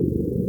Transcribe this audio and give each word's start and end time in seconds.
you 0.00 0.39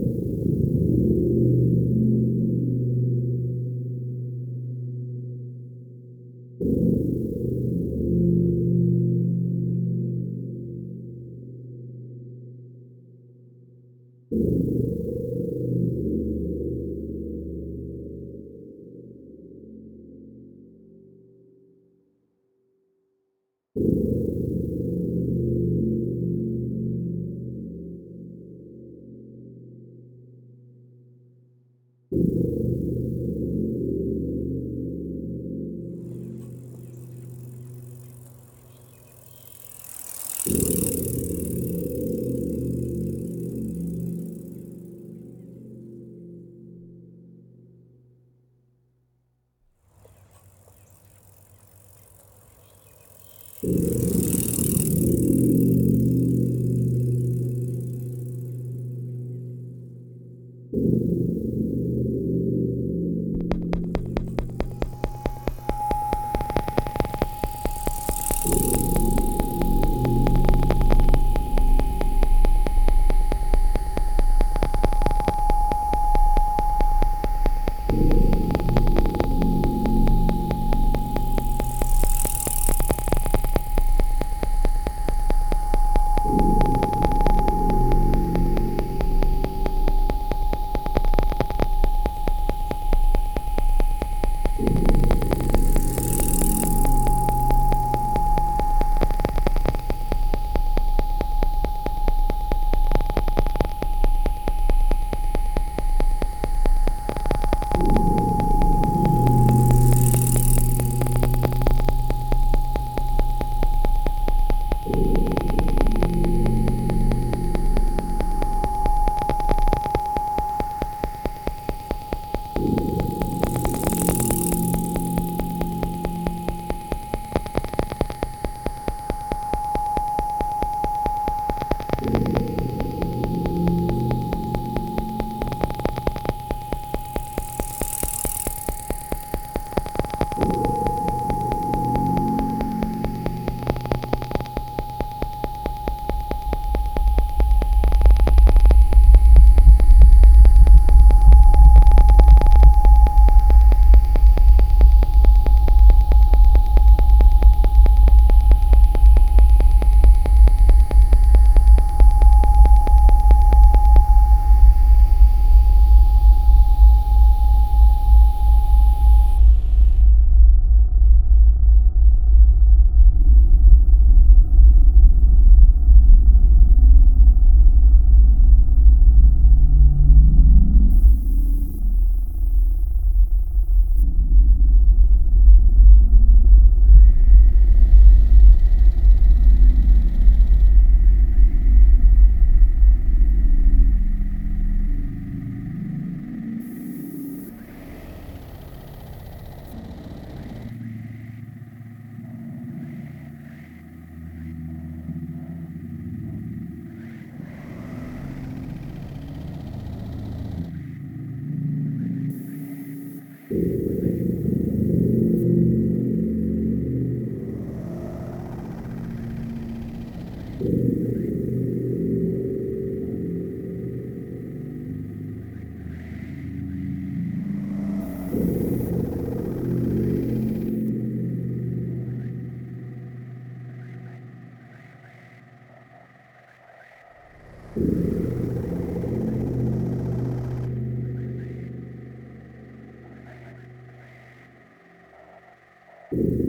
Yeah. 246.11 246.40